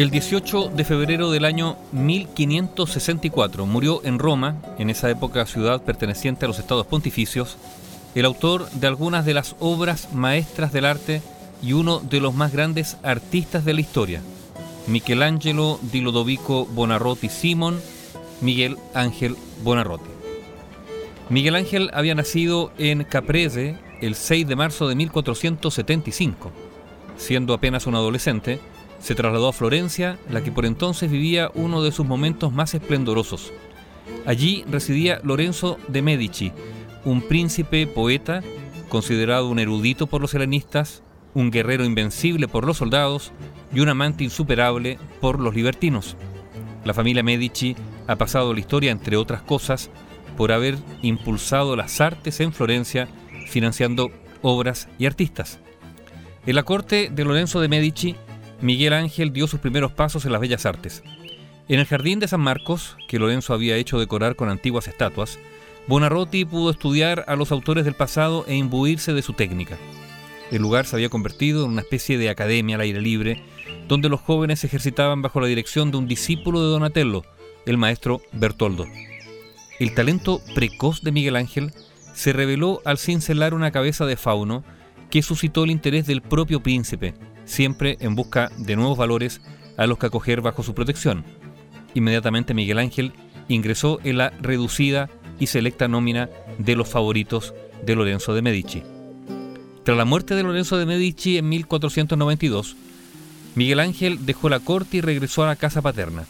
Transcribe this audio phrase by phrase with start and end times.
[0.00, 6.46] El 18 de febrero del año 1564 murió en Roma, en esa época ciudad perteneciente
[6.46, 7.58] a los estados pontificios,
[8.14, 11.20] el autor de algunas de las obras maestras del arte
[11.62, 14.22] y uno de los más grandes artistas de la historia,
[14.86, 17.78] Michelangelo di Lodovico Bonarroti Simon,
[18.40, 20.08] Miguel Ángel Bonarroti.
[21.28, 26.50] Miguel Ángel había nacido en Caprese el 6 de marzo de 1475.
[27.18, 28.60] Siendo apenas un adolescente,
[29.00, 33.52] se trasladó a Florencia, la que por entonces vivía uno de sus momentos más esplendorosos.
[34.26, 36.52] Allí residía Lorenzo de Medici,
[37.04, 38.42] un príncipe poeta,
[38.88, 41.02] considerado un erudito por los helenistas,
[41.34, 43.32] un guerrero invencible por los soldados
[43.72, 46.16] y un amante insuperable por los libertinos.
[46.84, 49.90] La familia Medici ha pasado la historia, entre otras cosas,
[50.36, 53.08] por haber impulsado las artes en Florencia,
[53.48, 54.10] financiando
[54.42, 55.58] obras y artistas.
[56.46, 58.16] En la corte de Lorenzo de Medici,
[58.62, 61.02] Miguel Ángel dio sus primeros pasos en las bellas artes.
[61.68, 65.38] En el jardín de San Marcos, que Lorenzo había hecho decorar con antiguas estatuas,
[65.86, 69.78] Bonarroti pudo estudiar a los autores del pasado e imbuirse de su técnica.
[70.50, 73.42] El lugar se había convertido en una especie de academia al aire libre,
[73.88, 77.24] donde los jóvenes se ejercitaban bajo la dirección de un discípulo de Donatello,
[77.66, 78.86] el maestro Bertoldo.
[79.78, 81.72] El talento precoz de Miguel Ángel
[82.14, 84.64] se reveló al cincelar una cabeza de fauno
[85.10, 87.14] que suscitó el interés del propio príncipe,
[87.50, 89.40] siempre en busca de nuevos valores
[89.76, 91.24] a los que acoger bajo su protección.
[91.94, 93.12] Inmediatamente Miguel Ángel
[93.48, 97.52] ingresó en la reducida y selecta nómina de los favoritos
[97.84, 98.82] de Lorenzo de Medici.
[99.82, 102.76] Tras la muerte de Lorenzo de Medici en 1492,
[103.56, 106.26] Miguel Ángel dejó la corte y regresó a la casa paterna,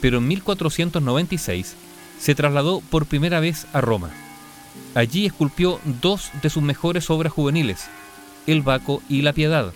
[0.00, 1.76] pero en 1496
[2.18, 4.10] se trasladó por primera vez a Roma.
[4.94, 7.88] Allí esculpió dos de sus mejores obras juveniles,
[8.46, 9.72] El Baco y La Piedad,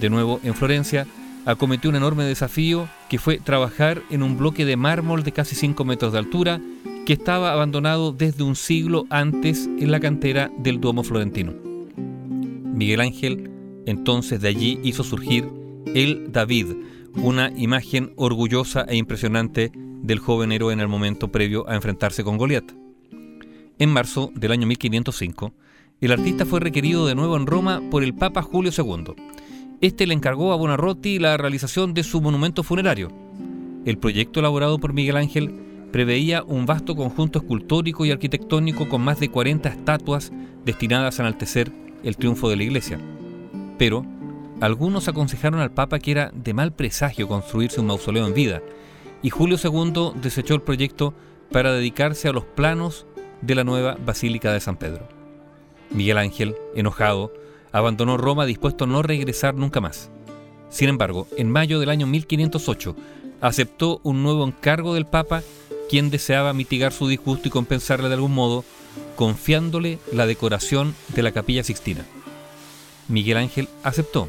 [0.00, 1.06] de nuevo en Florencia,
[1.46, 5.84] acometió un enorme desafío que fue trabajar en un bloque de mármol de casi 5
[5.84, 6.60] metros de altura
[7.06, 11.54] que estaba abandonado desde un siglo antes en la cantera del Duomo florentino.
[11.96, 13.50] Miguel Ángel
[13.86, 15.48] entonces de allí hizo surgir
[15.94, 16.66] el David,
[17.14, 22.36] una imagen orgullosa e impresionante del joven héroe en el momento previo a enfrentarse con
[22.36, 22.72] Goliat.
[23.78, 25.52] En marzo del año 1505,
[26.00, 29.14] el artista fue requerido de nuevo en Roma por el Papa Julio II
[29.80, 33.10] este le encargó a Bonarroti la realización de su monumento funerario.
[33.86, 35.54] El proyecto elaborado por Miguel Ángel
[35.90, 40.32] preveía un vasto conjunto escultórico y arquitectónico con más de 40 estatuas
[40.64, 41.72] destinadas a enaltecer
[42.04, 43.00] el triunfo de la iglesia.
[43.78, 44.04] Pero
[44.60, 48.60] algunos aconsejaron al Papa que era de mal presagio construirse un mausoleo en vida,
[49.22, 51.14] y Julio II desechó el proyecto
[51.50, 53.06] para dedicarse a los planos
[53.40, 55.08] de la nueva Basílica de San Pedro.
[55.90, 57.32] Miguel Ángel, enojado,
[57.72, 60.10] abandonó Roma dispuesto a no regresar nunca más.
[60.70, 62.96] Sin embargo, en mayo del año 1508
[63.40, 65.42] aceptó un nuevo encargo del Papa,
[65.88, 68.64] quien deseaba mitigar su disgusto y compensarle de algún modo,
[69.16, 72.04] confiándole la decoración de la capilla Sixtina.
[73.08, 74.28] Miguel Ángel aceptó,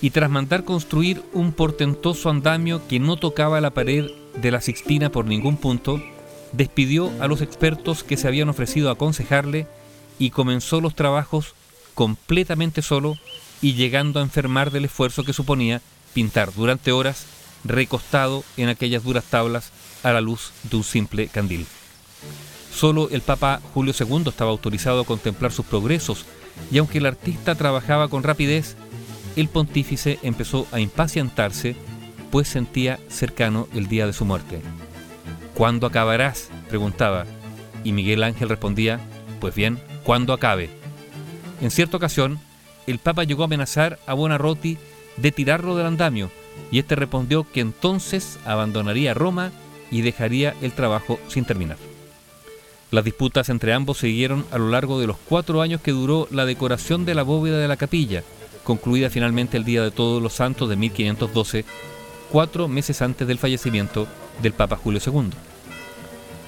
[0.00, 4.06] y tras mandar construir un portentoso andamio que no tocaba la pared
[4.40, 6.00] de la Sixtina por ningún punto,
[6.52, 9.66] despidió a los expertos que se habían ofrecido a aconsejarle
[10.18, 11.54] y comenzó los trabajos
[11.98, 13.18] completamente solo
[13.60, 15.82] y llegando a enfermar del esfuerzo que suponía
[16.14, 17.26] pintar durante horas
[17.64, 19.72] recostado en aquellas duras tablas
[20.04, 21.66] a la luz de un simple candil.
[22.72, 26.24] Solo el Papa Julio II estaba autorizado a contemplar sus progresos
[26.70, 28.76] y aunque el artista trabajaba con rapidez,
[29.34, 31.74] el pontífice empezó a impacientarse
[32.30, 34.60] pues sentía cercano el día de su muerte.
[35.52, 36.50] ¿Cuándo acabarás?
[36.68, 37.26] preguntaba,
[37.82, 39.00] y Miguel Ángel respondía,
[39.40, 40.77] pues bien, cuando acabe.
[41.60, 42.38] En cierta ocasión,
[42.86, 44.78] el Papa llegó a amenazar a Buonarroti
[45.16, 46.30] de tirarlo del andamio,
[46.70, 49.50] y este respondió que entonces abandonaría Roma
[49.90, 51.76] y dejaría el trabajo sin terminar.
[52.90, 56.46] Las disputas entre ambos siguieron a lo largo de los cuatro años que duró la
[56.46, 58.22] decoración de la bóveda de la capilla,
[58.64, 61.64] concluida finalmente el Día de Todos los Santos de 1512,
[62.30, 64.06] cuatro meses antes del fallecimiento
[64.42, 65.30] del Papa Julio II.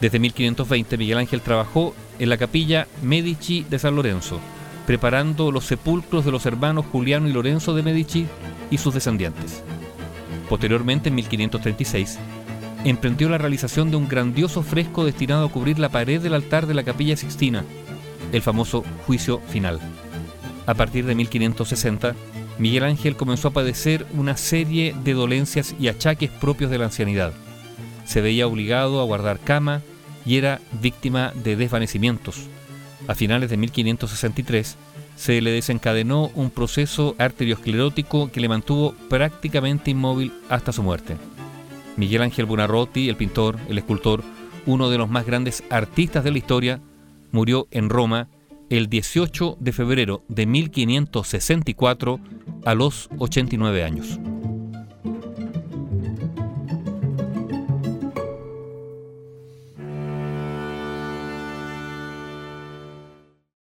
[0.00, 4.40] Desde 1520 Miguel Ángel trabajó en la capilla Medici de San Lorenzo,
[4.86, 8.26] preparando los sepulcros de los hermanos Juliano y Lorenzo de Medici
[8.70, 9.62] y sus descendientes.
[10.48, 12.18] Posteriormente, en 1536,
[12.84, 16.74] emprendió la realización de un grandioso fresco destinado a cubrir la pared del altar de
[16.74, 17.64] la capilla Sixtina,
[18.32, 19.80] el famoso Juicio Final.
[20.66, 22.14] A partir de 1560,
[22.58, 27.32] Miguel Ángel comenzó a padecer una serie de dolencias y achaques propios de la ancianidad.
[28.04, 29.80] Se veía obligado a guardar cama
[30.24, 32.48] y era víctima de desvanecimientos,
[33.08, 34.76] a finales de 1563,
[35.16, 41.16] se le desencadenó un proceso arteriosclerótico que le mantuvo prácticamente inmóvil hasta su muerte.
[41.96, 44.22] Miguel Ángel Buonarroti, el pintor, el escultor,
[44.66, 46.80] uno de los más grandes artistas de la historia,
[47.30, 48.28] murió en Roma
[48.70, 52.20] el 18 de febrero de 1564
[52.64, 54.18] a los 89 años.